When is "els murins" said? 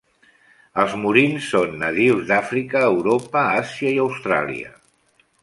0.83-1.49